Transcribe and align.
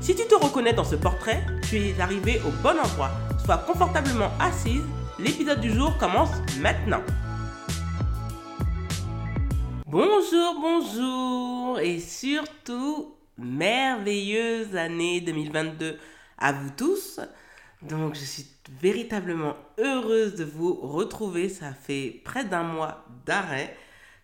Si 0.00 0.14
tu 0.14 0.26
te 0.26 0.34
reconnais 0.34 0.72
dans 0.72 0.84
ce 0.84 0.94
portrait, 0.94 1.44
tu 1.68 1.76
es 1.76 2.00
arrivé 2.00 2.40
au 2.46 2.50
bon 2.62 2.78
endroit. 2.78 3.10
Sois 3.44 3.58
confortablement 3.58 4.30
assise. 4.38 4.84
L'épisode 5.18 5.60
du 5.60 5.72
jour 5.72 5.96
commence 5.98 6.30
maintenant. 6.60 7.02
Bonjour, 9.86 10.60
bonjour 10.60 11.80
et 11.80 11.98
surtout 11.98 13.14
merveilleuse 13.38 14.76
année 14.76 15.20
2022 15.22 15.98
à 16.38 16.52
vous 16.52 16.70
tous. 16.76 17.18
Donc 17.82 18.14
je 18.14 18.24
suis 18.24 18.46
véritablement 18.80 19.56
heureuse 19.78 20.34
de 20.36 20.44
vous 20.44 20.74
retrouver. 20.74 21.48
Ça 21.48 21.72
fait 21.72 22.20
près 22.22 22.44
d'un 22.44 22.62
mois 22.62 23.04
d'arrêt. 23.24 23.76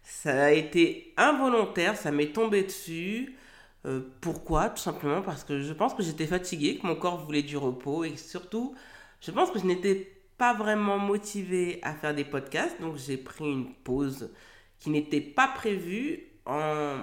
Ça 0.03 0.45
a 0.45 0.51
été 0.51 1.15
involontaire, 1.17 1.97
ça 1.97 2.13
m'est 2.13 2.33
tombé 2.33 2.63
dessus. 2.63 3.37
Euh, 3.85 4.01
pourquoi? 4.21 4.71
Tout 4.71 4.83
simplement 4.83 5.23
parce 5.23 5.45
que 5.45 5.61
je 5.61 5.73
pense 5.73 5.95
que 5.95 6.03
j'étais 6.03 6.27
fatiguée, 6.27 6.79
que 6.79 6.87
mon 6.87 6.95
corps 6.95 7.25
voulait 7.25 7.43
du 7.43 7.57
repos 7.57 8.05
et 8.05 8.17
surtout, 8.17 8.75
je 9.21 9.31
pense 9.31 9.51
que 9.51 9.59
je 9.59 9.67
n'étais 9.67 10.13
pas 10.39 10.55
vraiment 10.55 10.99
motivée 10.99 11.81
à 11.83 11.95
faire 11.95 12.15
des 12.15 12.25
podcasts. 12.25 12.81
Donc 12.81 12.97
j'ai 12.97 13.17
pris 13.17 13.51
une 13.51 13.75
pause 13.75 14.31
qui 14.79 14.91
n'était 14.91 15.21
pas 15.21 15.49
prévue 15.49 16.25
en 16.47 16.97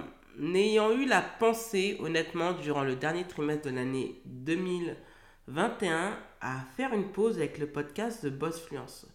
ayant 0.54 0.92
eu 0.92 1.06
la 1.06 1.22
pensée, 1.22 1.96
honnêtement, 2.00 2.52
durant 2.52 2.82
le 2.82 2.96
dernier 2.96 3.24
trimestre 3.24 3.68
de 3.68 3.74
l'année 3.74 4.20
2021, 4.26 6.18
à 6.40 6.60
faire 6.76 6.94
une 6.94 7.10
pause 7.12 7.36
avec 7.36 7.58
le 7.58 7.66
podcast 7.66 8.24
de 8.24 8.30
Boss 8.30 8.60
Fluence. 8.60 9.06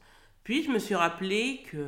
Puis 0.43 0.63
je 0.63 0.69
me 0.69 0.79
suis 0.79 0.95
rappelé 0.95 1.63
que 1.71 1.85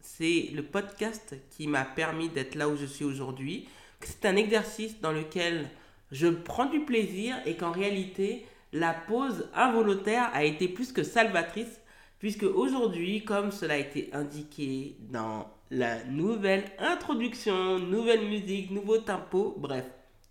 c'est 0.00 0.50
le 0.54 0.62
podcast 0.62 1.34
qui 1.50 1.66
m'a 1.66 1.84
permis 1.84 2.28
d'être 2.28 2.54
là 2.54 2.68
où 2.68 2.76
je 2.76 2.86
suis 2.86 3.04
aujourd'hui, 3.04 3.68
c'est 4.06 4.26
un 4.26 4.36
exercice 4.36 5.00
dans 5.00 5.12
lequel 5.12 5.68
je 6.12 6.28
prends 6.28 6.66
du 6.66 6.80
plaisir 6.80 7.36
et 7.46 7.56
qu'en 7.56 7.72
réalité, 7.72 8.46
la 8.72 8.92
pause 8.92 9.48
involontaire 9.54 10.30
a 10.32 10.44
été 10.44 10.68
plus 10.68 10.92
que 10.92 11.02
salvatrice, 11.02 11.80
puisque 12.18 12.44
aujourd'hui, 12.44 13.24
comme 13.24 13.50
cela 13.50 13.74
a 13.74 13.78
été 13.78 14.10
indiqué 14.12 14.96
dans 15.00 15.50
la 15.70 16.04
nouvelle 16.04 16.64
introduction, 16.78 17.78
nouvelle 17.78 18.28
musique, 18.28 18.70
nouveau 18.70 18.98
tempo, 18.98 19.54
bref, 19.58 19.84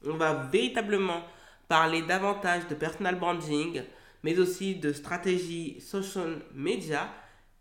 on 0.05 0.15
va 0.15 0.33
véritablement 0.51 1.21
parler 1.67 2.01
davantage 2.01 2.67
de 2.67 2.75
personal 2.75 3.15
branding, 3.15 3.81
mais 4.23 4.37
aussi 4.39 4.75
de 4.75 4.93
stratégie 4.93 5.79
social 5.79 6.41
media 6.53 7.09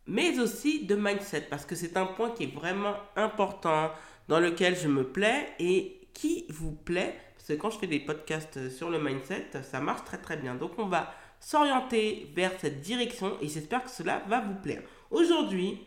mais 0.06 0.38
aussi 0.40 0.84
de 0.84 0.96
mindset, 0.96 1.42
parce 1.42 1.64
que 1.64 1.74
c'est 1.74 1.96
un 1.96 2.06
point 2.06 2.30
qui 2.30 2.44
est 2.44 2.54
vraiment 2.54 2.96
important, 3.16 3.90
dans 4.28 4.40
lequel 4.40 4.76
je 4.76 4.88
me 4.88 5.04
plais 5.04 5.48
et 5.58 6.00
qui 6.12 6.46
vous 6.48 6.72
plaît, 6.72 7.14
parce 7.34 7.48
que 7.48 7.52
quand 7.54 7.70
je 7.70 7.78
fais 7.78 7.86
des 7.86 8.00
podcasts 8.00 8.70
sur 8.70 8.90
le 8.90 9.02
mindset, 9.02 9.48
ça 9.62 9.80
marche 9.80 10.04
très 10.04 10.18
très 10.18 10.36
bien. 10.36 10.54
Donc 10.54 10.72
on 10.78 10.86
va 10.86 11.14
s'orienter 11.40 12.30
vers 12.34 12.52
cette 12.60 12.80
direction 12.80 13.36
et 13.40 13.48
j'espère 13.48 13.84
que 13.84 13.90
cela 13.90 14.22
va 14.28 14.40
vous 14.40 14.54
plaire. 14.54 14.82
Aujourd'hui, 15.10 15.78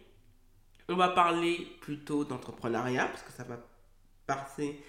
on 0.89 0.95
va 0.95 1.09
parler 1.09 1.67
plutôt 1.81 2.25
d'entrepreneuriat, 2.25 3.07
parce 3.07 3.23
que 3.23 3.31
ça 3.31 3.43
va 3.43 3.59
passer 4.27 4.79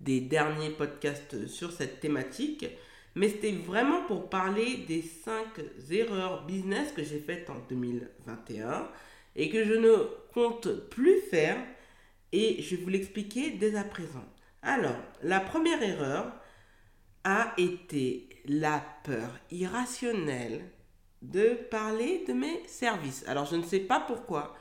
des 0.00 0.20
derniers 0.20 0.70
podcasts 0.70 1.46
sur 1.46 1.72
cette 1.72 2.00
thématique 2.00 2.66
mais 3.16 3.30
c'était 3.30 3.52
vraiment 3.52 4.02
pour 4.02 4.28
parler 4.28 4.84
des 4.86 5.00
5 5.00 5.32
erreurs 5.90 6.44
business 6.44 6.92
que 6.92 7.02
j'ai 7.02 7.18
faites 7.18 7.48
en 7.48 7.58
2021 7.70 8.88
et 9.34 9.48
que 9.48 9.64
je 9.64 9.72
ne 9.72 9.96
compte 10.34 10.68
plus 10.90 11.18
faire 11.22 11.56
et 12.32 12.62
je 12.62 12.76
vais 12.76 12.82
vous 12.82 12.90
l'expliquer 12.90 13.52
dès 13.52 13.74
à 13.74 13.84
présent. 13.84 14.24
Alors, 14.66 14.96
la 15.22 15.38
première 15.38 15.80
erreur 15.80 16.26
a 17.22 17.54
été 17.56 18.28
la 18.46 18.82
peur 19.04 19.38
irrationnelle 19.52 20.68
de 21.22 21.54
parler 21.70 22.24
de 22.26 22.32
mes 22.32 22.66
services. 22.66 23.24
Alors, 23.28 23.46
je 23.46 23.54
ne 23.54 23.62
sais 23.62 23.78
pas 23.78 24.00
pourquoi. 24.00 24.56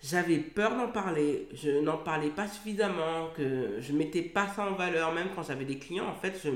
J'avais 0.00 0.38
peur 0.38 0.76
d'en 0.76 0.92
parler, 0.92 1.48
je 1.52 1.80
n'en 1.80 1.98
parlais 1.98 2.30
pas 2.30 2.46
suffisamment, 2.46 3.30
que 3.36 3.80
je 3.80 3.92
mettais 3.92 4.22
pas 4.22 4.46
ça 4.46 4.70
en 4.70 4.74
valeur, 4.74 5.12
même 5.12 5.30
quand 5.34 5.42
j'avais 5.42 5.64
des 5.64 5.78
clients. 5.80 6.06
En 6.06 6.14
fait, 6.14 6.40
je, 6.44 6.50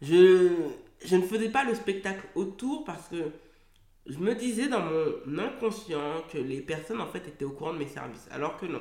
je, 0.00 0.48
je 1.04 1.16
ne 1.16 1.22
faisais 1.22 1.50
pas 1.50 1.64
le 1.64 1.74
spectacle 1.74 2.26
autour 2.34 2.84
parce 2.84 3.08
que 3.08 3.30
je 4.06 4.18
me 4.18 4.34
disais 4.34 4.68
dans 4.68 4.80
mon 4.80 5.38
inconscient 5.38 6.22
que 6.32 6.38
les 6.38 6.62
personnes 6.62 7.00
en 7.02 7.06
fait 7.06 7.28
étaient 7.28 7.44
au 7.44 7.52
courant 7.52 7.74
de 7.74 7.78
mes 7.78 7.88
services. 7.88 8.26
Alors 8.32 8.56
que 8.56 8.66
non. 8.66 8.80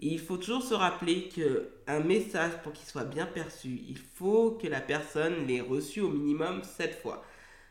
Il 0.00 0.20
faut 0.20 0.36
toujours 0.36 0.62
se 0.62 0.74
rappeler 0.74 1.28
que 1.28 1.70
un 1.88 2.00
message 2.00 2.52
pour 2.62 2.72
qu'il 2.72 2.86
soit 2.86 3.04
bien 3.04 3.26
perçu, 3.26 3.80
il 3.88 3.98
faut 3.98 4.52
que 4.52 4.68
la 4.68 4.80
personne 4.80 5.46
l'ait 5.46 5.60
reçu 5.60 6.00
au 6.00 6.08
minimum 6.08 6.62
sept 6.62 6.94
fois. 6.94 7.24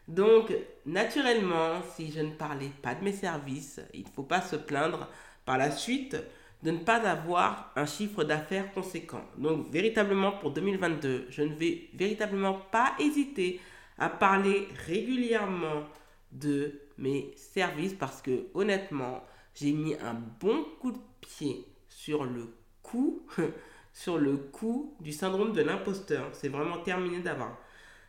Donc, 0.09 0.53
naturellement, 0.85 1.81
si 1.95 2.11
je 2.11 2.19
ne 2.19 2.31
parlais 2.31 2.71
pas 2.81 2.95
de 2.95 3.03
mes 3.03 3.13
services, 3.13 3.79
il 3.93 4.03
ne 4.03 4.09
faut 4.09 4.23
pas 4.23 4.41
se 4.41 4.57
plaindre 4.57 5.07
par 5.45 5.57
la 5.57 5.71
suite 5.71 6.17
de 6.63 6.71
ne 6.71 6.79
pas 6.79 6.97
avoir 7.07 7.71
un 7.75 7.85
chiffre 7.85 8.23
d'affaires 8.23 8.73
conséquent. 8.73 9.23
Donc, 9.37 9.71
véritablement 9.71 10.33
pour 10.33 10.51
2022, 10.51 11.27
je 11.29 11.43
ne 11.43 11.53
vais 11.55 11.89
véritablement 11.93 12.55
pas 12.71 12.93
hésiter 12.99 13.61
à 13.97 14.09
parler 14.09 14.67
régulièrement 14.85 15.83
de 16.31 16.73
mes 16.97 17.31
services 17.35 17.93
parce 17.93 18.21
que 18.21 18.47
honnêtement, 18.53 19.23
j'ai 19.55 19.71
mis 19.71 19.95
un 19.95 20.15
bon 20.39 20.65
coup 20.81 20.91
de 20.91 20.99
pied 21.21 21.65
sur 21.89 22.25
le 22.25 22.53
coup, 22.83 23.25
sur 23.93 24.17
le 24.17 24.37
coup 24.37 24.95
du 24.99 25.11
syndrome 25.11 25.53
de 25.53 25.61
l'imposteur. 25.61 26.29
C'est 26.33 26.49
vraiment 26.49 26.79
terminé 26.79 27.19
d'avoir 27.19 27.57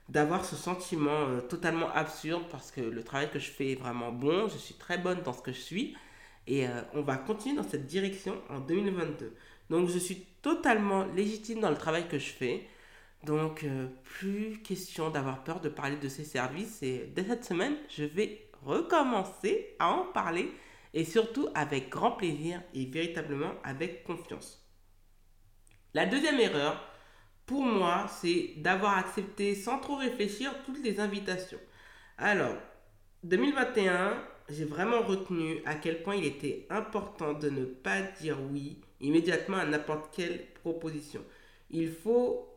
d'avoir 0.08 0.44
ce 0.44 0.56
sentiment 0.56 1.28
euh, 1.28 1.40
totalement 1.40 1.90
absurde 1.90 2.44
parce 2.50 2.70
que 2.70 2.80
le 2.80 3.02
travail 3.04 3.30
que 3.30 3.38
je 3.38 3.50
fais 3.50 3.72
est 3.72 3.74
vraiment 3.74 4.10
bon, 4.10 4.48
je 4.48 4.56
suis 4.56 4.74
très 4.74 4.96
bonne 4.96 5.20
dans 5.22 5.34
ce 5.34 5.42
que 5.42 5.52
je 5.52 5.60
suis 5.60 5.96
et 6.46 6.66
euh, 6.66 6.80
on 6.94 7.02
va 7.02 7.16
continuer 7.16 7.56
dans 7.56 7.68
cette 7.68 7.86
direction 7.86 8.34
en 8.48 8.60
2022. 8.60 9.34
Donc 9.68 9.90
je 9.90 9.98
suis 9.98 10.24
totalement 10.40 11.04
légitime 11.14 11.60
dans 11.60 11.70
le 11.70 11.76
travail 11.76 12.08
que 12.08 12.18
je 12.18 12.30
fais. 12.30 12.66
Donc 13.24 13.64
euh, 13.64 13.88
plus 14.02 14.62
question 14.62 15.10
d'avoir 15.10 15.44
peur 15.44 15.60
de 15.60 15.68
parler 15.68 15.96
de 15.96 16.08
ces 16.08 16.24
services 16.24 16.82
et 16.82 17.10
dès 17.14 17.24
cette 17.24 17.44
semaine, 17.44 17.74
je 17.90 18.04
vais 18.04 18.48
recommencer 18.64 19.74
à 19.78 19.90
en 19.90 20.04
parler 20.04 20.50
et 20.94 21.04
surtout 21.04 21.48
avec 21.54 21.90
grand 21.90 22.12
plaisir 22.12 22.62
et 22.74 22.86
véritablement 22.86 23.52
avec 23.64 24.04
confiance. 24.04 24.64
La 25.94 26.06
deuxième 26.06 26.40
erreur, 26.40 26.82
pour 27.46 27.62
moi, 27.62 28.06
c'est 28.20 28.54
d'avoir 28.58 28.98
accepté 28.98 29.54
sans 29.54 29.78
trop 29.78 29.96
réfléchir 29.96 30.52
toutes 30.66 30.84
les 30.84 31.00
invitations. 31.00 31.58
Alors, 32.18 32.56
2021, 33.24 34.22
j'ai 34.50 34.64
vraiment 34.64 35.02
retenu 35.02 35.62
à 35.64 35.74
quel 35.74 36.02
point 36.02 36.16
il 36.16 36.24
était 36.24 36.66
important 36.70 37.32
de 37.32 37.50
ne 37.50 37.64
pas 37.64 38.02
dire 38.20 38.38
oui 38.52 38.80
immédiatement 39.00 39.56
à 39.56 39.64
n'importe 39.64 40.14
quelle 40.14 40.46
proposition. 40.62 41.24
Il 41.70 41.90
faut 41.90 42.48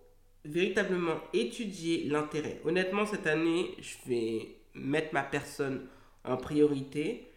véritablement 0.45 1.19
étudier 1.33 2.05
l'intérêt. 2.05 2.61
Honnêtement, 2.65 3.05
cette 3.05 3.27
année, 3.27 3.75
je 3.79 4.09
vais 4.09 4.55
mettre 4.73 5.13
ma 5.13 5.23
personne 5.23 5.87
en 6.23 6.37
priorité. 6.37 7.30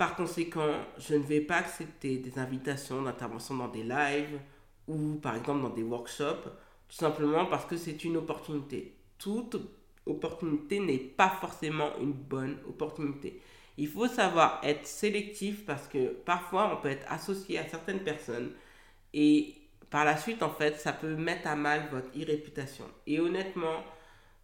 Par 0.00 0.16
conséquent, 0.16 0.76
je 0.96 1.14
ne 1.14 1.22
vais 1.22 1.42
pas 1.42 1.56
accepter 1.56 2.16
des 2.16 2.38
invitations 2.38 3.02
d'intervention 3.02 3.54
dans 3.54 3.68
des 3.68 3.82
lives 3.82 4.40
ou 4.88 5.16
par 5.16 5.36
exemple 5.36 5.60
dans 5.60 5.68
des 5.68 5.82
workshops, 5.82 6.48
tout 6.88 6.96
simplement 6.96 7.44
parce 7.44 7.66
que 7.66 7.76
c'est 7.76 8.02
une 8.02 8.16
opportunité. 8.16 8.94
Toute 9.18 9.56
opportunité 10.06 10.80
n'est 10.80 10.96
pas 10.96 11.28
forcément 11.28 11.90
une 12.00 12.14
bonne 12.14 12.56
opportunité. 12.66 13.42
Il 13.76 13.88
faut 13.88 14.08
savoir 14.08 14.62
être 14.62 14.86
sélectif 14.86 15.66
parce 15.66 15.86
que 15.86 16.14
parfois 16.24 16.72
on 16.72 16.80
peut 16.80 16.88
être 16.88 17.04
associé 17.12 17.58
à 17.58 17.68
certaines 17.68 18.00
personnes 18.02 18.52
et 19.12 19.54
par 19.90 20.06
la 20.06 20.16
suite 20.16 20.42
en 20.42 20.48
fait 20.48 20.78
ça 20.78 20.94
peut 20.94 21.14
mettre 21.14 21.46
à 21.46 21.56
mal 21.56 21.90
votre 21.92 22.08
e-réputation. 22.18 22.86
Et 23.06 23.20
honnêtement, 23.20 23.84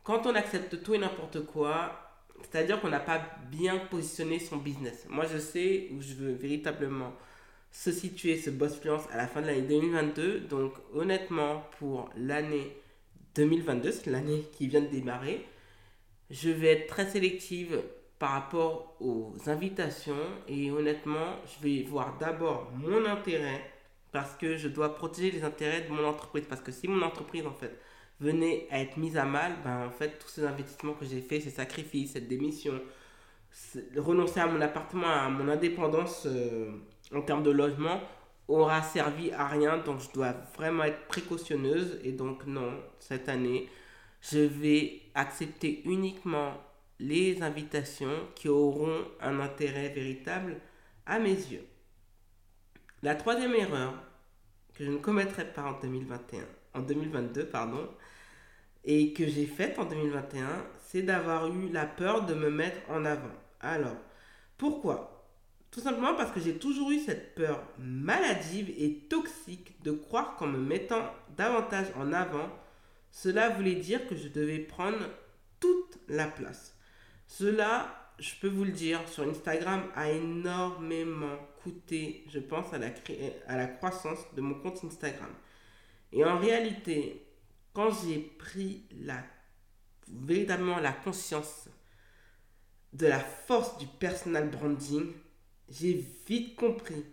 quand 0.05 0.27
on 0.27 0.35
accepte 0.35 0.83
tout 0.83 0.93
et 0.93 0.99
n'importe 0.99 1.47
quoi, 1.47 2.06
c'est-à-dire 2.43 2.81
qu'on 2.81 2.89
n'a 2.89 3.01
pas 3.01 3.21
bien 3.51 3.79
positionné 3.79 4.39
son 4.39 4.57
business. 4.57 5.07
Moi 5.09 5.25
je 5.33 5.39
sais 5.39 5.89
où 5.93 6.01
je 6.01 6.15
veux 6.15 6.33
véritablement 6.33 7.13
se 7.71 7.93
situer 7.93 8.39
ce 8.39 8.51
boss 8.51 8.77
fluence 8.77 9.05
à 9.13 9.17
la 9.17 9.27
fin 9.27 9.43
de 9.43 9.47
l'année 9.47 9.63
2022. 9.63 10.41
Donc 10.41 10.73
honnêtement 10.95 11.65
pour 11.79 12.09
l'année 12.17 12.77
2022, 13.35 13.93
c'est 13.93 14.11
l'année 14.11 14.45
qui 14.53 14.67
vient 14.67 14.81
de 14.81 14.87
démarrer, 14.87 15.45
Je 16.31 16.51
vais 16.51 16.69
être 16.69 16.87
très 16.89 17.07
sélective 17.07 17.83
par 18.19 18.31
rapport 18.31 18.97
aux 19.01 19.35
invitations 19.47 20.27
et 20.49 20.71
honnêtement, 20.71 21.37
je 21.47 21.63
vais 21.63 21.83
voir 21.83 22.17
d'abord 22.19 22.73
mon 22.75 23.05
intérêt 23.05 23.63
parce 24.11 24.35
que 24.37 24.57
je 24.57 24.69
dois 24.69 24.95
protéger 24.95 25.31
les 25.31 25.45
intérêts 25.45 25.83
de 25.83 25.91
mon 25.93 26.05
entreprise. 26.05 26.47
Parce 26.49 26.63
que 26.63 26.73
si 26.73 26.89
mon 26.89 27.03
entreprise, 27.03 27.47
en 27.47 27.53
fait, 27.53 27.79
venait 28.21 28.67
à 28.71 28.81
être 28.81 28.97
mise 28.97 29.17
à 29.17 29.25
mal, 29.25 29.57
ben, 29.65 29.87
en 29.87 29.91
fait, 29.91 30.19
tous 30.19 30.29
ces 30.29 30.45
investissements 30.45 30.95
que 30.95 31.05
j'ai 31.05 31.21
faits, 31.21 31.43
ces 31.43 31.51
sacrifices, 31.51 32.13
cette 32.13 32.29
démission, 32.29 32.81
renoncer 33.97 34.41
à 34.41 34.47
mon 34.47 34.61
appartement, 34.61 35.07
à 35.07 35.29
mon 35.29 35.49
indépendance 35.49 36.27
euh, 36.27 36.71
en 37.15 37.23
termes 37.23 37.43
de 37.43 37.51
logement, 37.51 38.01
aura 38.49 38.83
servi 38.83 39.33
à 39.33 39.47
rien. 39.47 39.79
Donc, 39.79 40.01
je 40.01 40.13
dois 40.13 40.35
vraiment 40.57 40.85
être 40.85 41.07
précautionneuse. 41.09 42.01
Et 42.05 42.13
donc, 42.13 42.47
non, 42.47 42.73
cette 42.99 43.29
année, 43.29 43.69
je 44.21 44.39
vais 44.39 45.03
accepter 45.15 45.83
uniquement 45.85 46.55
les 46.99 47.43
invitations 47.43 48.29
qui 48.35 48.49
auront 48.49 49.05
un 49.21 49.41
intérêt 49.41 49.91
véritable 49.91 50.57
à 51.05 51.19
mes 51.19 51.35
yeux. 51.35 51.67
La 53.03 53.15
troisième 53.15 53.55
erreur 53.55 53.95
que 54.75 54.85
je 54.85 54.91
ne 54.91 54.97
commettrai 54.97 55.53
pas 55.53 55.63
en 55.63 55.79
2021, 55.81 56.41
en 56.77 56.81
2022, 56.81 57.47
pardon, 57.47 57.89
et 58.85 59.13
que 59.13 59.27
j'ai 59.27 59.47
faite 59.47 59.79
en 59.79 59.85
2021, 59.85 60.47
c'est 60.87 61.03
d'avoir 61.03 61.49
eu 61.49 61.69
la 61.71 61.87
peur 61.87 62.25
de 62.27 62.35
me 62.35 62.51
mettre 62.51 62.79
en 62.89 63.05
avant. 63.05 63.35
Alors, 63.61 63.97
pourquoi? 64.57 65.25
Tout 65.71 65.81
simplement 65.81 66.15
parce 66.15 66.31
que 66.31 66.41
j'ai 66.41 66.57
toujours 66.57 66.91
eu 66.91 67.01
cette 67.01 67.35
peur 67.35 67.63
maladive 67.79 68.71
et 68.79 68.95
toxique 69.11 69.83
de 69.83 69.91
croire 69.91 70.37
qu'en 70.37 70.47
me 70.47 70.59
mettant 70.59 71.13
davantage 71.37 71.89
en 71.97 72.13
avant, 72.13 72.49
cela 73.11 73.51
voulait 73.51 73.75
dire 73.75 74.07
que 74.07 74.17
je 74.17 74.29
devais 74.29 74.59
prendre 74.59 75.05
toute 75.61 75.99
la 76.09 76.27
place. 76.27 76.77
Cela, 77.27 78.11
je 78.19 78.35
peux 78.41 78.49
vous 78.49 78.65
le 78.65 78.71
dire, 78.71 79.01
sur 79.09 79.25
Instagram 79.29 79.83
a 79.95 80.11
énormément 80.11 81.37
coûté, 81.63 82.25
je 82.33 82.39
pense, 82.39 82.73
à 82.73 82.79
la, 82.79 82.89
à 83.49 83.57
la 83.57 83.67
croissance 83.67 84.19
de 84.35 84.41
mon 84.41 84.55
compte 84.55 84.85
Instagram. 84.85 85.31
Et 86.13 86.25
en 86.25 86.39
réalité, 86.39 87.27
quand 87.73 87.91
j'ai 87.91 88.19
pris 88.19 88.85
la, 89.05 89.23
véritablement 90.09 90.79
la 90.79 90.93
conscience 90.93 91.69
de 92.93 93.07
la 93.07 93.21
force 93.21 93.77
du 93.79 93.87
personal 93.87 94.49
branding, 94.51 95.13
j'ai 95.69 96.05
vite 96.27 96.57
compris 96.57 97.05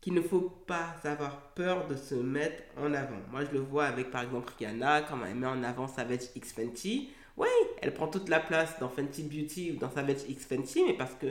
qu'il 0.00 0.14
ne 0.14 0.22
faut 0.22 0.48
pas 0.66 0.94
avoir 1.02 1.52
peur 1.54 1.88
de 1.88 1.96
se 1.96 2.14
mettre 2.14 2.62
en 2.78 2.94
avant. 2.94 3.18
Moi, 3.30 3.44
je 3.44 3.50
le 3.50 3.58
vois 3.58 3.86
avec, 3.86 4.10
par 4.10 4.22
exemple, 4.22 4.52
Rihanna, 4.58 5.02
quand 5.02 5.18
elle 5.24 5.34
met 5.34 5.46
en 5.46 5.62
avant 5.64 5.88
Savage 5.88 6.30
X 6.36 6.52
Fenty. 6.52 7.10
Oui, 7.36 7.48
elle 7.82 7.92
prend 7.92 8.06
toute 8.06 8.28
la 8.28 8.40
place 8.40 8.78
dans 8.78 8.88
Fenty 8.88 9.24
Beauty 9.24 9.72
ou 9.72 9.78
dans 9.78 9.90
Savage 9.90 10.22
X 10.28 10.46
Fenty, 10.46 10.84
mais 10.86 10.94
parce 10.94 11.14
que 11.16 11.26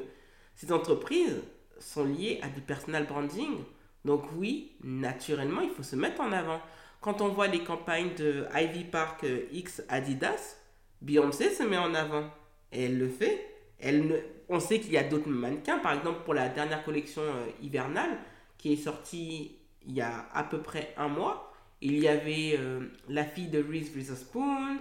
ces 0.56 0.71
entreprises 0.71 1.41
sont 1.79 2.03
liées 2.03 2.39
à 2.44 2.50
du 2.50 2.62
personal 2.62 3.07
branding. 3.07 3.57
Donc 4.05 4.23
oui, 4.37 4.71
naturellement, 4.83 5.61
il 5.61 5.71
faut 5.71 5.83
se 5.83 5.95
mettre 5.95 6.21
en 6.21 6.31
avant. 6.31 6.61
Quand 7.01 7.21
on 7.21 7.29
voit 7.29 7.47
les 7.47 7.63
campagnes 7.63 8.13
de 8.15 8.45
Ivy 8.55 8.85
Park 8.85 9.23
euh, 9.23 9.41
X 9.51 9.83
Adidas, 9.89 10.57
Beyoncé 11.01 11.49
se 11.49 11.63
met 11.63 11.77
en 11.77 11.93
avant. 11.93 12.29
Et 12.71 12.85
elle 12.85 12.97
le 12.97 13.09
fait. 13.09 13.45
Elle 13.79 14.23
On 14.47 14.59
sait 14.59 14.79
qu'il 14.79 14.93
y 14.93 14.97
a 14.97 15.03
d'autres 15.03 15.29
mannequins, 15.29 15.79
par 15.79 15.93
exemple 15.93 16.19
pour 16.23 16.35
la 16.35 16.49
dernière 16.49 16.83
collection 16.83 17.23
euh, 17.23 17.47
hivernale, 17.61 18.17
qui 18.57 18.73
est 18.73 18.77
sortie 18.77 19.57
il 19.87 19.93
y 19.93 20.01
a 20.01 20.29
à 20.33 20.43
peu 20.43 20.61
près 20.61 20.93
un 20.97 21.07
mois. 21.07 21.51
Il 21.81 21.99
y 21.99 22.07
avait 22.07 22.55
euh, 22.57 22.81
la 23.09 23.25
fille 23.25 23.47
de 23.47 23.61
Reese 23.61 23.93
Witherspoon, 23.95 24.77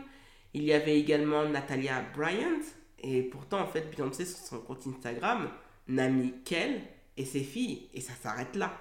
il 0.53 0.65
y 0.65 0.73
avait 0.73 0.99
également 0.99 1.45
Natalia 1.49 2.03
Bryant, 2.15 2.61
et 3.03 3.23
pourtant 3.23 3.61
en 3.61 3.67
fait 3.67 3.91
Beyoncé 3.95 4.25
sur 4.25 4.39
son 4.39 4.59
compte 4.61 4.87
Instagram 4.87 5.51
n'a 5.89 6.09
mis 6.09 6.33
qu'elle 6.45 6.81
et 7.17 7.25
ses 7.25 7.43
filles, 7.43 7.89
et 7.93 8.01
ça 8.01 8.13
s'arrête 8.15 8.55
là. 8.57 8.73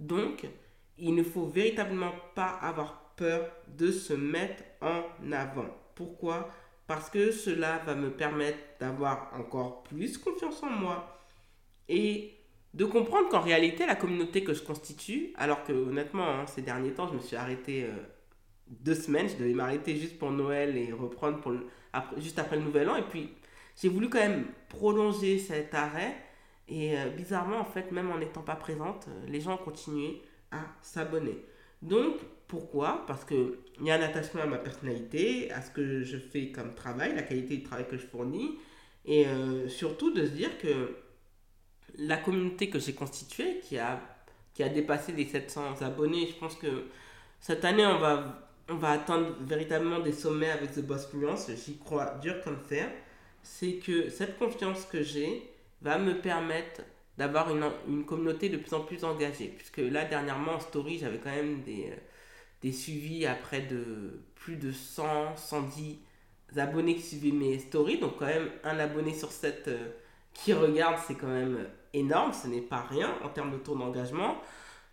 Donc, 0.00 0.46
il 0.98 1.14
ne 1.14 1.22
faut 1.22 1.46
véritablement 1.46 2.12
pas 2.34 2.58
avoir 2.62 3.12
peur 3.16 3.50
de 3.68 3.92
se 3.92 4.14
mettre 4.14 4.64
en 4.80 5.02
avant. 5.30 5.68
Pourquoi? 5.94 6.50
Parce 6.86 7.10
que 7.10 7.30
cela 7.30 7.78
va 7.86 7.94
me 7.94 8.10
permettre 8.10 8.58
d'avoir 8.80 9.30
encore 9.38 9.82
plus 9.84 10.18
confiance 10.18 10.62
en 10.62 10.70
moi 10.70 11.20
et 11.88 12.34
de 12.72 12.84
comprendre 12.84 13.28
qu'en 13.28 13.40
réalité, 13.40 13.84
la 13.86 13.94
communauté 13.94 14.42
que 14.42 14.54
je 14.54 14.62
constitue, 14.62 15.32
alors 15.36 15.64
que 15.64 15.72
honnêtement, 15.72 16.28
hein, 16.28 16.46
ces 16.46 16.62
derniers 16.62 16.92
temps, 16.92 17.08
je 17.08 17.14
me 17.14 17.20
suis 17.20 17.36
arrêté 17.36 17.84
euh, 17.84 17.92
deux 18.68 18.94
semaines, 18.94 19.28
je 19.28 19.36
devais 19.36 19.52
m'arrêter 19.52 19.96
juste 19.96 20.18
pour 20.18 20.30
Noël 20.30 20.76
et 20.76 20.92
reprendre 20.92 21.40
juste 22.16 22.38
après 22.38 22.56
le 22.56 22.62
Nouvel 22.62 22.88
An, 22.88 22.96
et 22.96 23.02
puis 23.02 23.34
j'ai 23.76 23.88
voulu 23.88 24.08
quand 24.08 24.20
même 24.20 24.46
prolonger 24.68 25.38
cet 25.38 25.74
arrêt, 25.74 26.16
et 26.70 26.96
euh, 26.96 27.08
bizarrement, 27.10 27.58
en 27.58 27.64
fait, 27.64 27.90
même 27.92 28.10
en 28.10 28.18
n'étant 28.18 28.42
pas 28.42 28.56
présente, 28.56 29.08
euh, 29.08 29.26
les 29.28 29.40
gens 29.40 29.54
ont 29.54 29.64
continué 29.64 30.22
à 30.50 30.60
s'abonner. 30.80 31.44
Donc, 31.82 32.16
pourquoi? 32.46 33.04
Parce 33.06 33.24
qu'il 33.24 33.54
y 33.82 33.90
a 33.90 33.94
un 33.94 34.02
attachement 34.02 34.42
à 34.42 34.46
ma 34.46 34.58
personnalité, 34.58 35.50
à 35.50 35.62
ce 35.62 35.70
que 35.70 36.02
je 36.02 36.16
fais 36.16 36.50
comme 36.50 36.74
travail, 36.74 37.14
la 37.14 37.22
qualité 37.22 37.56
du 37.56 37.62
travail 37.62 37.86
que 37.88 37.96
je 37.96 38.06
fournis, 38.06 38.58
et 39.06 39.24
surtout 39.68 40.12
de 40.12 40.26
se 40.26 40.30
dire 40.32 40.58
que 40.58 40.94
la 41.96 42.18
communauté 42.18 42.68
que 42.68 42.78
j'ai 42.78 42.92
constituée, 42.92 43.60
qui 43.60 43.78
a, 43.78 44.00
qui 44.52 44.62
a 44.62 44.68
dépassé 44.68 45.12
les 45.12 45.24
700 45.24 45.80
abonnés, 45.80 46.26
je 46.26 46.34
pense 46.34 46.54
que 46.56 46.84
cette 47.40 47.64
année, 47.64 47.86
on 47.86 47.98
va, 47.98 48.50
on 48.68 48.74
va 48.74 48.90
atteindre 48.90 49.34
véritablement 49.40 50.00
des 50.00 50.12
sommets 50.12 50.50
avec 50.50 50.72
The 50.72 50.80
Boss 50.80 51.06
Fluence. 51.06 51.50
J'y 51.64 51.78
crois 51.78 52.18
dur 52.20 52.40
comme 52.44 52.58
fer. 52.58 52.90
C'est 53.42 53.74
que 53.74 54.10
cette 54.10 54.38
confiance 54.38 54.84
que 54.84 55.02
j'ai 55.02 55.49
va 55.82 55.98
me 55.98 56.20
permettre 56.20 56.82
d'avoir 57.16 57.54
une, 57.54 57.64
une, 57.88 58.04
communauté 58.04 58.48
de 58.48 58.56
plus 58.56 58.72
en 58.74 58.80
plus 58.80 59.04
engagée. 59.04 59.54
Puisque 59.56 59.78
là, 59.78 60.04
dernièrement, 60.04 60.52
en 60.52 60.60
story, 60.60 60.98
j'avais 60.98 61.18
quand 61.18 61.30
même 61.30 61.62
des, 61.62 61.90
euh, 61.90 61.96
des 62.62 62.72
suivis 62.72 63.26
après 63.26 63.62
de 63.62 64.20
plus 64.34 64.56
de 64.56 64.72
100, 64.72 65.36
110 65.36 65.98
abonnés 66.56 66.94
qui 66.96 67.02
suivaient 67.02 67.36
mes 67.36 67.58
stories. 67.58 67.98
Donc, 67.98 68.18
quand 68.18 68.26
même, 68.26 68.50
un 68.64 68.78
abonné 68.78 69.14
sur 69.14 69.32
7 69.32 69.68
euh, 69.68 69.90
qui 70.32 70.52
regarde, 70.52 70.98
c'est 71.06 71.16
quand 71.16 71.28
même 71.28 71.66
énorme, 71.92 72.32
ce 72.32 72.46
n'est 72.46 72.60
pas 72.60 72.82
rien 72.82 73.14
en 73.22 73.28
termes 73.28 73.52
de 73.52 73.58
taux 73.58 73.76
d'engagement. 73.76 74.38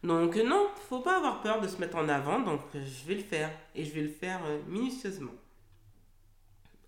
Donc 0.03 0.35
non, 0.35 0.69
faut 0.89 0.99
pas 0.99 1.17
avoir 1.17 1.41
peur 1.41 1.59
de 1.59 1.67
se 1.67 1.77
mettre 1.77 1.97
en 1.97 2.07
avant, 2.07 2.39
donc 2.39 2.61
je 2.73 3.07
vais 3.07 3.15
le 3.15 3.23
faire 3.23 3.51
et 3.75 3.83
je 3.83 3.93
vais 3.93 4.01
le 4.01 4.09
faire 4.09 4.39
euh, 4.45 4.59
minutieusement. 4.67 5.31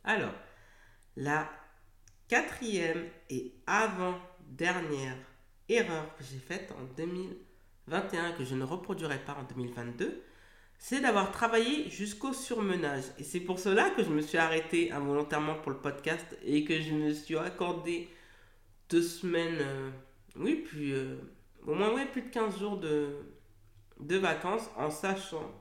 Alors, 0.04 0.34
la 1.18 1.50
quatrième 2.30 3.06
et 3.30 3.52
avant-dernière 3.68 5.18
erreur 5.68 6.16
que 6.16 6.24
j'ai 6.24 6.38
faite 6.38 6.72
en 6.80 6.86
2021 6.96 8.32
que 8.34 8.46
je 8.46 8.56
ne 8.56 8.64
reproduirai 8.64 9.18
pas 9.20 9.34
en 9.34 9.44
2022, 9.44 10.24
c'est 10.78 11.02
d'avoir 11.02 11.32
travaillé 11.32 11.90
jusqu'au 11.90 12.32
surmenage. 12.32 13.04
Et 13.18 13.24
c'est 13.24 13.42
pour 13.42 13.60
cela 13.60 13.90
que 13.90 14.04
je 14.04 14.10
me 14.10 14.22
suis 14.22 14.38
arrêté 14.38 14.92
involontairement 14.92 15.56
pour 15.56 15.72
le 15.72 15.80
podcast 15.80 16.38
et 16.46 16.64
que 16.64 16.80
je 16.80 16.94
me 16.94 17.12
suis 17.12 17.38
accordé 17.38 18.08
deux 18.90 19.02
semaines, 19.02 19.58
euh, 19.60 19.90
oui, 20.36 20.64
puis 20.66 20.94
euh, 20.94 21.18
au 21.66 21.74
moins 21.74 21.94
ouais, 21.94 22.06
plus 22.06 22.22
de 22.22 22.30
15 22.30 22.60
jours 22.60 22.78
de, 22.78 23.18
de 24.00 24.18
vacances 24.18 24.70
en 24.78 24.90
sachant, 24.90 25.52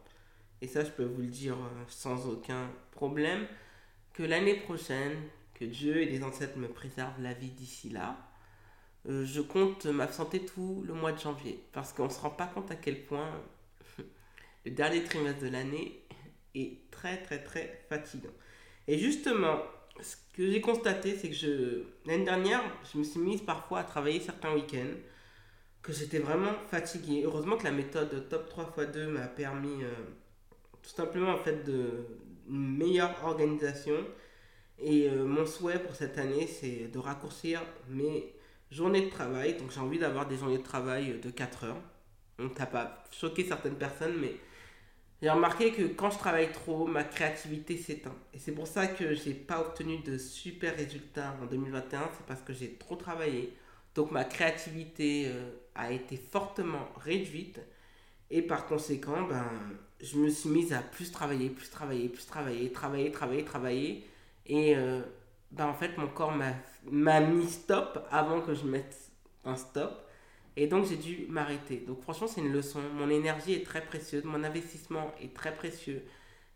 et 0.63 0.67
ça 0.67 0.85
je 0.85 0.91
peux 0.91 1.05
vous 1.05 1.23
le 1.23 1.29
dire 1.29 1.55
euh, 1.55 1.85
sans 1.89 2.27
aucun 2.29 2.71
problème, 2.93 3.47
que 4.15 4.23
l'année 4.23 4.61
prochaine, 4.61 5.17
que 5.59 5.65
Dieu 5.65 6.03
et 6.03 6.07
les 6.07 6.23
ancêtres 6.23 6.59
me 6.59 6.69
préservent 6.69 7.21
la 7.21 7.33
vie 7.33 7.51
d'ici 7.51 7.89
là, 7.91 8.17
je 9.07 9.41
compte 9.41 9.87
m'absenter 9.87 10.45
tout 10.45 10.85
le 10.87 10.93
mois 10.93 11.13
de 11.13 11.19
janvier 11.19 11.65
parce 11.73 11.93
qu'on 11.93 12.05
ne 12.05 12.11
se 12.11 12.21
rend 12.21 12.31
pas 12.31 12.47
compte 12.47 12.71
à 12.71 12.77
quel 12.77 13.05
point 13.07 13.31
le 14.65 14.71
dernier 14.71 15.03
trimestre 15.03 15.41
de 15.41 15.49
l'année 15.49 16.03
est 16.55 16.91
très 16.91 17.23
très 17.23 17.43
très 17.43 17.85
fatigant. 17.89 18.33
Et 18.87 18.99
justement, 18.99 19.61
ce 20.01 20.17
que 20.35 20.51
j'ai 20.51 20.61
constaté, 20.61 21.17
c'est 21.17 21.31
que 21.31 21.85
l'année 22.07 22.25
dernière, 22.25 22.63
je 22.93 22.99
me 22.99 23.05
suis 23.05 23.21
mise 23.21 23.43
parfois 23.43 23.81
à 23.81 23.85
travailler 23.85 24.21
certains 24.21 24.55
week-ends, 24.55 24.97
que 25.83 25.93
j'étais 25.93 26.19
vraiment 26.19 26.53
fatiguée. 26.71 27.23
Heureusement 27.25 27.57
que 27.57 27.65
la 27.65 27.73
méthode 27.73 28.29
Top 28.29 28.49
3 28.49 28.75
x 28.79 28.93
2 28.93 29.09
m'a 29.09 29.27
permis 29.27 29.83
euh, 29.83 29.93
tout 30.83 30.91
simplement 30.91 31.33
en 31.33 31.39
fait 31.39 31.65
de 31.65 32.07
une 32.49 32.77
meilleure 32.77 33.15
organisation. 33.25 33.97
Et 34.81 35.09
euh, 35.09 35.25
mon 35.25 35.47
souhait 35.47 35.79
pour 35.79 35.95
cette 35.95 36.19
année, 36.19 36.47
c'est 36.47 36.89
de 36.89 36.99
raccourcir 36.99 37.63
mes 37.89 38.33
journées 38.71 39.03
de 39.07 39.11
travail. 39.11 39.57
Donc 39.57 39.71
j'ai 39.73 39.81
envie 39.81 39.99
d'avoir 39.99 40.27
des 40.27 40.37
journées 40.37 40.59
de 40.59 40.63
travail 40.63 41.19
de 41.21 41.31
4 41.31 41.65
heures. 41.65 41.81
Donc 42.39 42.53
ça 42.57 42.67
pas 42.67 43.05
choqué 43.11 43.45
certaines 43.45 43.77
personnes, 43.77 44.17
mais 44.21 44.37
j'ai 45.21 45.31
remarqué 45.31 45.73
que 45.73 45.83
quand 45.83 46.11
je 46.11 46.19
travaille 46.19 46.53
trop, 46.53 46.87
ma 46.87 47.03
créativité 47.03 47.77
s'éteint. 47.77 48.15
Et 48.33 48.39
c'est 48.39 48.53
pour 48.53 48.69
ça 48.69 48.87
que 48.87 49.15
j'ai 49.15 49.35
pas 49.35 49.61
obtenu 49.61 49.99
de 49.99 50.17
super 50.17 50.77
résultats 50.77 51.37
en 51.43 51.47
2021, 51.47 52.11
c'est 52.17 52.27
parce 52.27 52.43
que 52.43 52.53
j'ai 52.53 52.75
trop 52.75 52.95
travaillé. 52.95 53.53
Donc 53.97 54.13
ma 54.13 54.25
créativité 54.25 55.25
euh, 55.27 55.51
a 55.75 55.91
été 55.91 56.17
fortement 56.17 56.89
réduite. 56.97 57.61
Et 58.31 58.43
par 58.43 58.67
conséquent, 58.67 59.23
ben, 59.23 59.45
je 60.01 60.19
me 60.19 60.29
suis 60.29 60.51
mise 60.51 60.73
à 60.73 60.83
plus 60.83 61.11
travailler, 61.11 61.51
plus 61.51 61.71
travailler, 61.71 62.09
plus 62.09 62.27
travailler, 62.27 62.71
travailler, 62.71 63.11
travailler, 63.11 63.45
travailler. 63.45 64.07
Et 64.49 64.77
euh, 64.77 65.03
bah 65.51 65.67
en 65.67 65.75
fait, 65.75 65.97
mon 65.99 66.09
corps 66.09 66.33
m'a 66.91 67.21
mis 67.21 67.49
stop 67.49 68.07
avant 68.11 68.41
que 68.41 68.55
je 68.55 68.65
mette 68.65 68.97
un 69.45 69.57
stop. 69.57 70.05
Et 70.57 70.67
donc, 70.67 70.87
j'ai 70.87 70.97
dû 70.97 71.27
m'arrêter. 71.29 71.77
Donc, 71.87 72.03
franchement, 72.03 72.27
c'est 72.27 72.41
une 72.41 72.53
leçon. 72.53 72.81
Mon 72.95 73.09
énergie 73.11 73.53
est 73.55 73.65
très 73.65 73.85
précieuse. 73.85 74.25
Mon 74.25 74.43
investissement 74.43 75.13
est 75.21 75.33
très 75.33 75.55
précieux. 75.55 76.05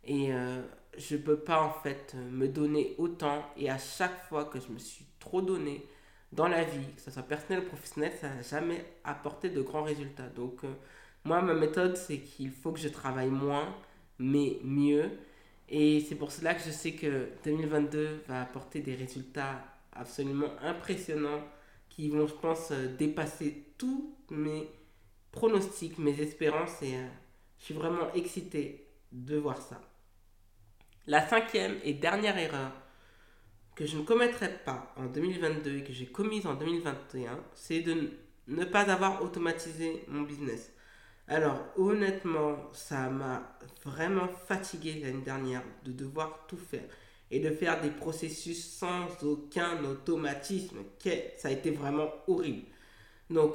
Et 0.04 0.34
euh, 0.34 0.60
je 0.98 1.14
ne 1.16 1.22
peux 1.22 1.36
pas, 1.38 1.62
en 1.62 1.70
fait, 1.70 2.14
me 2.32 2.48
donner 2.48 2.94
autant. 2.98 3.44
Et 3.56 3.70
à 3.70 3.78
chaque 3.78 4.24
fois 4.28 4.44
que 4.46 4.58
je 4.58 4.68
me 4.72 4.78
suis 4.78 5.06
trop 5.20 5.40
donné 5.40 5.86
dans 6.32 6.48
la 6.48 6.64
vie, 6.64 6.86
que 6.96 7.00
ce 7.00 7.12
soit 7.12 7.22
personnel 7.22 7.62
ou 7.64 7.68
professionnel, 7.68 8.12
ça 8.20 8.28
n'a 8.28 8.42
jamais 8.42 8.84
apporté 9.04 9.50
de 9.50 9.62
grands 9.62 9.84
résultats. 9.84 10.28
Donc, 10.34 10.64
euh, 10.64 10.72
moi, 11.24 11.40
ma 11.40 11.54
méthode, 11.54 11.96
c'est 11.96 12.18
qu'il 12.18 12.50
faut 12.50 12.72
que 12.72 12.80
je 12.80 12.88
travaille 12.88 13.30
moins, 13.30 13.72
mais 14.18 14.58
mieux. 14.64 15.10
Et 15.68 16.00
c'est 16.00 16.16
pour 16.16 16.32
cela 16.32 16.54
que 16.54 16.62
je 16.62 16.70
sais 16.70 16.92
que 16.92 17.28
2022 17.44 18.24
va 18.28 18.42
apporter 18.42 18.80
des 18.80 18.94
résultats 18.94 19.64
absolument 19.92 20.50
impressionnants 20.60 21.42
qui 21.88 22.08
vont, 22.08 22.26
je 22.26 22.34
pense, 22.34 22.70
euh, 22.70 22.94
dépasser 22.96 23.66
tous 23.78 24.14
mes 24.30 24.68
pronostics, 25.30 25.98
mes 25.98 26.20
espérances. 26.20 26.82
Et 26.82 26.94
euh, 26.94 27.06
je 27.58 27.64
suis 27.66 27.74
vraiment 27.74 28.12
excité 28.14 28.86
de 29.12 29.36
voir 29.36 29.60
ça. 29.60 29.80
La 31.06 31.26
cinquième 31.26 31.78
et 31.84 31.94
dernière 31.94 32.38
erreur 32.38 32.72
que 33.74 33.86
je 33.86 33.96
ne 33.96 34.02
commettrai 34.02 34.58
pas 34.64 34.94
en 34.96 35.06
2022 35.06 35.78
et 35.78 35.84
que 35.84 35.92
j'ai 35.92 36.06
commise 36.06 36.46
en 36.46 36.54
2021, 36.54 37.38
c'est 37.54 37.80
de 37.80 38.10
ne 38.48 38.64
pas 38.64 38.90
avoir 38.90 39.22
automatisé 39.22 40.04
mon 40.08 40.22
business. 40.22 40.72
Alors 41.28 41.64
honnêtement, 41.76 42.56
ça 42.72 43.08
m'a 43.08 43.56
vraiment 43.84 44.28
fatigué 44.28 45.00
l'année 45.02 45.22
dernière 45.22 45.62
de 45.84 45.92
devoir 45.92 46.46
tout 46.48 46.56
faire 46.56 46.84
et 47.30 47.40
de 47.40 47.50
faire 47.50 47.80
des 47.80 47.90
processus 47.90 48.62
sans 48.62 49.06
aucun 49.22 49.82
automatisme. 49.84 50.78
Ça 51.38 51.48
a 51.48 51.50
été 51.50 51.70
vraiment 51.70 52.10
horrible. 52.26 52.66
Donc 53.30 53.54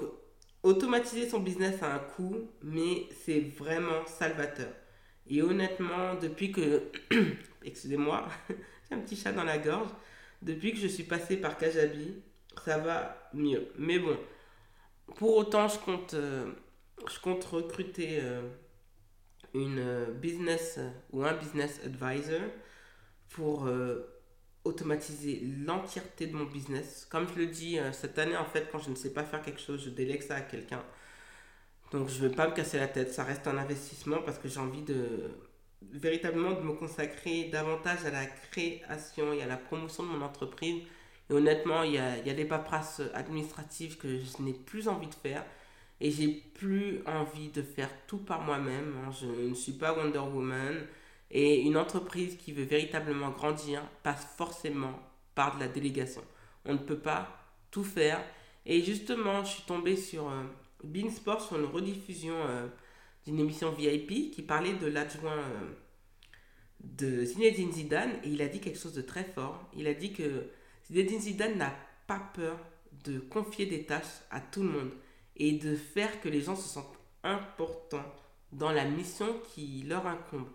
automatiser 0.64 1.30
son 1.30 1.40
business 1.40 1.84
a 1.84 1.94
un 1.94 2.00
coût, 2.00 2.50
mais 2.64 3.08
c'est 3.24 3.40
vraiment 3.40 4.06
salvateur. 4.06 4.74
Et 5.30 5.42
honnêtement, 5.42 6.16
depuis 6.16 6.52
que... 6.52 6.84
Excusez-moi, 7.64 8.28
j'ai 8.90 8.96
un 8.96 9.00
petit 9.00 9.18
chat 9.18 9.34
dans 9.34 9.44
la 9.44 9.58
gorge. 9.58 9.90
Depuis 10.42 10.72
que 10.72 10.78
je 10.78 10.88
suis 10.88 11.04
passé 11.04 11.38
par 11.38 11.58
Kajabi, 11.58 12.16
ça 12.66 12.78
va 12.78 13.30
mieux. 13.34 13.68
Mais 13.78 14.00
bon, 14.00 14.18
pour 15.18 15.36
autant, 15.36 15.68
je 15.68 15.78
compte... 15.80 16.14
Euh, 16.14 16.52
je 17.06 17.20
compte 17.20 17.44
recruter 17.46 18.20
euh, 18.22 18.42
une 19.54 19.80
euh, 19.80 20.12
business 20.12 20.75
euh, 20.77 20.89
ou 21.12 21.24
un 21.24 21.34
business 21.34 21.80
advisor 21.86 22.42
pour 23.30 23.70
automatiser 24.63 25.42
l'entièreté 25.66 26.27
de 26.27 26.34
mon 26.34 26.46
business. 26.46 27.06
Comme 27.12 27.27
je 27.27 27.38
le 27.38 27.48
dis, 27.48 27.77
cette 27.92 28.18
année, 28.18 28.38
en 28.38 28.46
fait, 28.46 28.70
quand 28.72 28.80
je 28.80 28.89
ne 28.89 28.96
sais 28.96 29.12
pas 29.12 29.25
faire 29.25 29.42
quelque 29.42 29.60
chose, 29.60 29.84
je 29.84 29.89
délègue 29.89 30.22
ça 30.22 30.36
à 30.36 30.42
quelqu'un. 30.42 30.82
Donc, 31.92 32.08
je 32.08 32.24
ne 32.24 32.30
veux 32.30 32.34
pas 32.34 32.48
me 32.48 32.56
casser 32.56 32.80
la 32.80 32.88
tête. 32.88 33.13
Ça 33.13 33.25
reste 33.25 33.46
un 33.48 33.58
investissement 33.58 34.22
parce 34.22 34.39
que 34.39 34.48
j'ai 34.48 34.62
envie 34.62 34.82
de 34.82 35.30
véritablement 35.82 36.54
de 36.54 36.62
me 36.62 36.72
consacrer 36.72 37.50
davantage 37.51 38.06
à 38.06 38.12
la 38.12 38.25
création 38.25 39.34
et 39.34 39.44
à 39.44 39.46
la 39.46 39.58
promotion 39.58 40.04
de 40.04 40.08
mon 40.08 40.22
entreprise. 40.22 40.82
Et 41.30 41.34
honnêtement, 41.34 41.84
il 41.84 41.96
y 41.96 41.98
a, 41.98 42.18
il 42.18 42.25
y 42.25 42.30
a 42.30 42.34
des 42.34 42.46
paperasses 42.46 43.01
administratives 43.13 43.98
que 43.98 44.08
je 44.18 44.42
n'ai 44.42 44.54
plus 44.54 44.88
envie 44.88 45.08
de 45.08 45.16
faire. 45.16 45.46
Et 46.00 46.12
j'ai 46.12 46.27
plus 46.27 47.01
envie 47.06 47.50
de 47.50 47.62
faire 47.62 47.89
tout 48.06 48.20
par 48.20 48.42
moi-même. 48.42 48.96
Hein. 48.98 49.12
Je 49.12 49.50
ne 49.50 49.54
suis 49.56 49.74
pas 49.74 49.94
Wonder 49.94 50.20
Woman. 50.20 50.86
Et 51.32 51.62
une 51.62 51.77
entreprise 51.77 52.38
qui 52.38 52.51
veut 52.51 52.63
véritablement 52.63 53.32
grandir 53.32 53.82
passe 54.04 54.27
forcément 54.38 55.00
par 55.36 55.56
de 55.56 55.62
la 55.62 55.68
délégation. 55.68 56.24
On 56.66 56.74
ne 56.74 56.80
peut 56.80 57.00
pas 57.00 57.27
tout 57.72 57.84
faire. 57.84 58.24
Et 58.66 58.82
justement, 58.82 59.44
je 59.44 59.54
suis 59.54 59.63
tombée 59.63 59.98
sur 59.98 60.30
euh, 60.30 60.44
Beansport 60.84 61.42
sur 61.42 61.58
une 61.58 61.66
rediffusion 61.66 62.36
euh, 62.36 62.68
d'une 63.25 63.39
émission 63.39 63.72
VIP 63.72 64.32
qui 64.32 64.42
parlait 64.42 64.74
de 64.74 64.88
l'adjoint 64.88 65.38
euh, 65.38 65.74
de 66.82 67.25
Zinedine 67.25 67.72
Zidane. 67.72 68.13
Et 68.24 68.30
il 68.30 68.42
a 68.42 68.48
dit 68.48 68.60
quelque 68.60 68.80
chose 68.80 68.94
de 68.94 69.01
très 69.01 69.24
fort. 69.24 69.70
Il 69.75 69.88
a 69.88 69.94
dit 69.94 70.13
que 70.13 70.48
Zinedine 70.86 71.20
Zidane 71.20 71.58
n'a 71.58 71.75
pas 72.06 72.22
peur 72.34 72.58
de 73.04 73.20
confier 73.20 73.66
des 73.66 73.84
tâches 73.84 74.22
à 74.32 74.39
tout 74.39 74.63
le 74.63 74.70
monde 74.70 74.92
et 75.38 75.53
de 75.53 75.75
faire 75.75 76.20
que 76.22 76.29
les 76.29 76.41
gens 76.41 76.56
se 76.56 76.67
sentent 76.67 76.98
importants 77.24 78.13
dans 78.51 78.72
la 78.72 78.86
mission 78.86 79.39
qui 79.53 79.84
leur 79.88 80.06
incombe. 80.08 80.48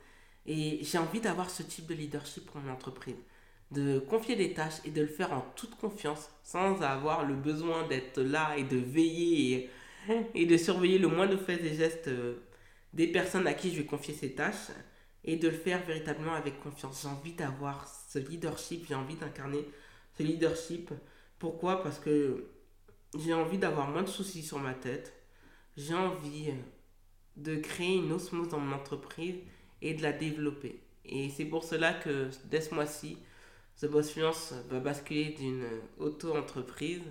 Et 0.47 0.81
j'ai 0.83 0.99
envie 0.99 1.21
d'avoir 1.21 1.51
ce 1.51 1.63
type 1.63 1.87
de 1.87 1.95
leadership 1.95 2.47
pour 2.47 2.61
mon 2.61 2.73
entreprise, 2.73 3.17
de 3.71 4.01
confier 4.01 4.37
des 4.37 4.55
tâches 4.55 4.81
et 4.85 4.91
de 4.91 5.03
le 5.03 5.07
faire 5.07 5.33
en 5.33 5.43
toute 5.55 5.77
confiance, 5.77 6.31
sans 6.43 6.83
avoir 6.83 7.25
le 7.25 7.35
besoin 7.35 7.87
d'être 7.87 8.21
là 8.21 8.57
et 8.57 8.65
de 8.65 8.77
veiller 8.77 9.71
et, 10.35 10.47
de 10.47 10.57
surveiller 10.57 10.99
le 10.99 11.09
moindre 11.09 11.37
fait 11.37 11.65
et 11.65 11.75
gestes 11.75 12.09
euh, 12.09 12.43
des 12.93 13.07
personnes 13.07 13.47
à 13.47 13.55
qui 13.55 13.71
je 13.71 13.79
vais 13.79 13.87
confier 13.87 14.15
ces 14.15 14.33
tâches 14.33 14.73
et 15.25 15.37
de 15.37 15.49
le 15.49 15.55
faire 15.55 15.85
véritablement 15.85 16.35
avec 16.35 16.61
confiance. 16.61 17.03
J'ai 17.03 17.09
envie 17.09 17.33
d'avoir 17.33 17.89
ce 18.09 18.19
leadership, 18.19 18.87
j'ai 18.89 18.97
envie 18.97 19.15
d'incarner 19.15 19.65
ce 20.19 20.25
leadership. 20.25 20.91
Pourquoi? 21.39 21.83
Parce 21.83 22.01
que 22.01 22.49
j'ai 23.19 23.35
envie 23.35 23.59
d'avoir 23.59 23.89
moins 23.89 24.03
de 24.03 24.09
soucis 24.09 24.43
sur 24.43 24.59
ma 24.59 24.75
tête. 24.75 25.13
J'ai 25.77 25.95
envie 25.95 26.53
de 27.37 27.57
créer 27.57 27.97
une 27.97 28.13
osmose 28.13 28.49
dans 28.49 28.59
mon 28.59 28.75
entreprise 28.75 29.37
et 29.81 29.95
de 29.95 30.03
la 30.03 30.13
développer. 30.13 30.81
Et 31.05 31.31
c'est 31.31 31.45
pour 31.45 31.65
cela 31.65 31.93
que 31.95 32.31
dès 32.45 32.61
ce 32.61 32.75
mois-ci, 32.75 33.19
The 33.81 33.87
Boss 33.87 34.11
Finance 34.11 34.55
va 34.69 34.81
basculer 34.81 35.31
d'une 35.31 35.67
auto-entreprise 35.99 37.03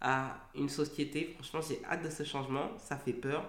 à 0.00 0.48
une 0.54 0.68
société. 0.68 1.34
Franchement, 1.34 1.60
j'ai 1.60 1.84
hâte 1.84 2.02
de 2.02 2.10
ce 2.10 2.24
changement. 2.24 2.76
Ça 2.78 2.96
fait 2.96 3.12
peur. 3.12 3.48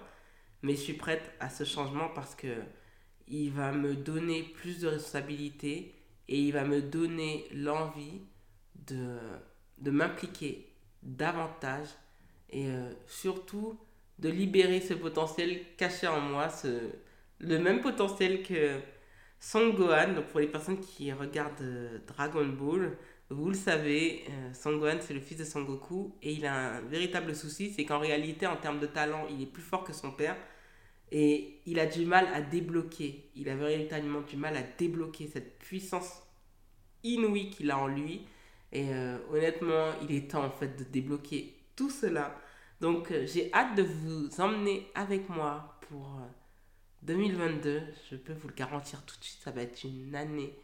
Mais 0.62 0.72
je 0.74 0.80
suis 0.80 0.94
prête 0.94 1.32
à 1.40 1.48
ce 1.48 1.64
changement 1.64 2.08
parce 2.14 2.34
que 2.34 2.54
il 3.28 3.50
va 3.50 3.72
me 3.72 3.94
donner 3.94 4.42
plus 4.42 4.80
de 4.80 4.88
responsabilités 4.88 5.94
et 6.28 6.38
il 6.38 6.52
va 6.52 6.64
me 6.64 6.82
donner 6.82 7.46
l'envie 7.52 8.20
de, 8.86 9.16
de 9.78 9.90
m'impliquer 9.90 10.69
davantage 11.02 11.88
et 12.50 12.66
euh, 12.66 12.92
surtout 13.06 13.78
de 14.18 14.28
libérer 14.28 14.80
ce 14.80 14.94
potentiel 14.94 15.60
caché 15.76 16.06
en 16.06 16.20
moi, 16.20 16.48
ce, 16.48 16.90
le 17.38 17.58
même 17.58 17.80
potentiel 17.80 18.42
que 18.42 18.78
Son 19.38 19.70
Gohan. 19.70 20.12
Donc 20.14 20.26
pour 20.26 20.40
les 20.40 20.46
personnes 20.48 20.80
qui 20.80 21.12
regardent 21.12 21.62
euh, 21.62 21.98
Dragon 22.06 22.46
Ball, 22.46 22.96
vous 23.30 23.48
le 23.48 23.54
savez, 23.54 24.24
euh, 24.28 24.52
Son 24.52 24.76
Gohan 24.76 24.98
c'est 25.00 25.14
le 25.14 25.20
fils 25.20 25.38
de 25.38 25.44
Son 25.44 25.62
Goku 25.62 26.16
et 26.22 26.32
il 26.32 26.44
a 26.44 26.76
un 26.76 26.80
véritable 26.82 27.34
souci, 27.34 27.70
c'est 27.70 27.84
qu'en 27.84 28.00
réalité 28.00 28.46
en 28.46 28.56
termes 28.56 28.80
de 28.80 28.86
talent, 28.86 29.26
il 29.30 29.42
est 29.42 29.46
plus 29.46 29.62
fort 29.62 29.84
que 29.84 29.92
son 29.92 30.10
père 30.10 30.36
et 31.12 31.60
il 31.66 31.78
a 31.78 31.86
du 31.86 32.04
mal 32.04 32.28
à 32.34 32.40
débloquer. 32.40 33.30
Il 33.34 33.48
a 33.48 33.56
véritablement 33.56 34.20
du 34.22 34.36
mal 34.36 34.56
à 34.56 34.62
débloquer 34.62 35.28
cette 35.32 35.58
puissance 35.58 36.22
inouïe 37.02 37.50
qu'il 37.50 37.70
a 37.70 37.78
en 37.78 37.88
lui 37.88 38.22
et 38.72 38.92
euh, 38.92 39.18
honnêtement, 39.30 39.92
il 40.02 40.14
est 40.14 40.30
temps 40.30 40.44
en 40.44 40.50
fait 40.50 40.76
de 40.76 40.84
débloquer 40.84 41.56
tout 41.74 41.90
cela. 41.90 42.40
Donc 42.80 43.10
euh, 43.10 43.26
j'ai 43.26 43.52
hâte 43.52 43.74
de 43.76 43.82
vous 43.82 44.40
emmener 44.40 44.86
avec 44.94 45.28
moi 45.28 45.80
pour 45.88 46.20
2022. 47.02 47.68
Euh, 47.68 47.80
Je 48.10 48.16
peux 48.16 48.32
vous 48.32 48.48
le 48.48 48.54
garantir 48.54 49.04
tout 49.04 49.18
de 49.18 49.24
suite, 49.24 49.42
ça 49.42 49.50
va 49.50 49.62
être 49.62 49.82
une 49.84 50.14
année 50.14 50.56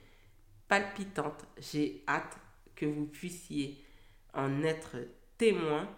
palpitante. 0.68 1.44
J'ai 1.58 2.04
hâte 2.06 2.38
que 2.76 2.86
vous 2.86 3.06
puissiez 3.06 3.84
en 4.34 4.62
être 4.62 4.96
témoin. 5.36 5.88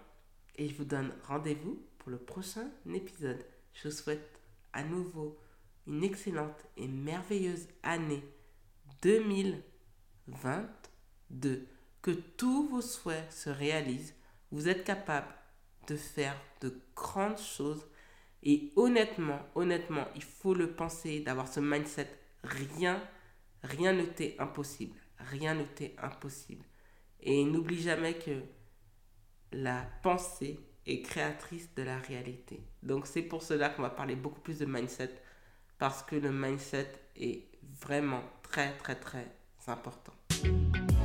Et 0.57 0.69
je 0.69 0.75
vous 0.75 0.85
donne 0.85 1.13
rendez-vous 1.25 1.81
pour 1.99 2.11
le 2.11 2.19
prochain 2.19 2.69
épisode. 2.93 3.45
Je 3.75 3.89
vous 3.89 3.95
souhaite 3.95 4.41
à 4.73 4.83
nouveau 4.83 5.39
une 5.87 6.03
excellente 6.03 6.67
et 6.77 6.89
merveilleuse 6.89 7.69
année 7.83 8.25
2022 9.03 11.69
que 12.03 12.11
tous 12.11 12.69
vos 12.69 12.81
souhaits 12.81 13.31
se 13.33 13.51
réalisent, 13.51 14.15
vous 14.51 14.69
êtes 14.69 14.85
capable 14.85 15.35
de 15.89 15.97
faire 15.97 16.37
de 16.61 16.81
grandes 16.95 17.39
choses. 17.39 17.87
Et 18.43 18.73
honnêtement, 18.77 19.41
honnêtement, 19.55 20.07
il 20.15 20.23
faut 20.23 20.55
le 20.55 20.73
penser, 20.73 21.21
d'avoir 21.21 21.49
ce 21.49 21.61
mindset. 21.61 22.09
Rien, 22.45 23.03
rien 23.63 23.93
ne 23.93 24.05
t'est 24.05 24.37
impossible. 24.39 24.97
Rien 25.19 25.55
ne 25.55 25.65
t'est 25.65 25.97
impossible. 26.01 26.65
Et 27.21 27.45
n'oublie 27.45 27.83
jamais 27.83 28.15
que 28.15 28.43
la 29.53 29.85
pensée 30.03 30.61
est 30.87 31.03
créatrice 31.03 31.75
de 31.75 31.83
la 31.83 31.99
réalité. 31.99 32.63
Donc 32.83 33.07
c'est 33.07 33.23
pour 33.23 33.43
cela 33.43 33.71
qu'on 33.71 33.83
va 33.83 33.91
parler 33.91 34.15
beaucoup 34.15 34.41
plus 34.41 34.59
de 34.59 34.67
mindset. 34.67 35.15
Parce 35.79 36.03
que 36.03 36.17
le 36.17 36.33
mindset 36.33 36.91
est 37.17 37.49
vraiment 37.63 38.23
très, 38.43 38.77
très, 38.79 38.97
très 38.97 39.27
important. 39.67 40.13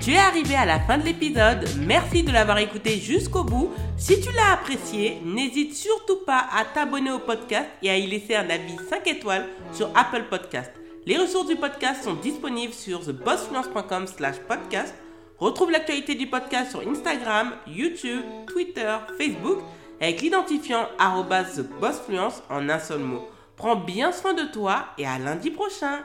Tu 0.04 0.12
es 0.12 0.18
arrivé 0.18 0.54
à 0.56 0.66
la 0.66 0.82
fin 0.82 0.98
de 0.98 1.06
l'épisode, 1.06 1.66
merci 1.80 2.24
de 2.24 2.32
l'avoir 2.34 2.58
écouté 2.58 2.98
jusqu'au 2.98 3.46
bout. 3.46 3.72
Si 3.96 4.20
tu 4.20 4.34
l'as 4.34 4.52
apprécié, 4.52 5.22
n'hésite 5.24 5.74
surtout 5.74 6.18
pas 6.26 6.46
à 6.52 6.66
t'abonner 6.66 7.10
au 7.10 7.20
podcast 7.20 7.70
et 7.82 7.90
à 7.90 7.98
y 7.98 8.06
laisser 8.06 8.36
un 8.36 8.50
avis 8.50 8.76
5 8.90 9.08
étoiles 9.08 9.48
sur 9.72 9.90
Apple 9.96 10.26
Podcast. 10.30 10.72
Les 11.06 11.18
ressources 11.18 11.48
du 11.48 11.56
podcast 11.56 12.04
sont 12.04 12.16
disponibles 12.16 12.74
sur 12.74 13.00
thebossfinance.com 13.00 14.08
slash 14.08 14.40
podcast. 14.46 14.94
Retrouve 15.38 15.72
l'actualité 15.72 16.16
du 16.16 16.28
podcast 16.28 16.72
sur 16.72 16.86
Instagram, 16.86 17.54
YouTube, 17.66 18.24
Twitter, 18.48 18.98
Facebook 19.18 19.60
avec 20.02 20.22
l'identifiant 20.22 20.86
TheBossFluence 21.00 22.44
en 22.50 22.68
un 22.68 22.80
seul 22.80 23.00
mot. 23.00 23.30
Prends 23.56 23.78
bien 23.78 24.12
soin 24.12 24.34
de 24.34 24.52
toi 24.52 24.88
et 24.98 25.08
à 25.08 25.18
lundi 25.18 25.50
prochain 25.50 26.04